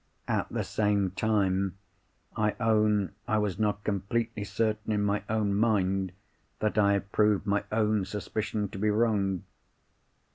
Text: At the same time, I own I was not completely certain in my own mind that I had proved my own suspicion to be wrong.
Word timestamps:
At 0.27 0.49
the 0.49 0.63
same 0.63 1.11
time, 1.11 1.77
I 2.35 2.55
own 2.59 3.11
I 3.27 3.37
was 3.37 3.59
not 3.59 3.83
completely 3.83 4.43
certain 4.43 4.91
in 4.93 5.03
my 5.03 5.21
own 5.29 5.53
mind 5.53 6.11
that 6.57 6.75
I 6.79 6.93
had 6.93 7.11
proved 7.11 7.45
my 7.45 7.65
own 7.71 8.05
suspicion 8.05 8.67
to 8.69 8.79
be 8.79 8.89
wrong. 8.89 9.43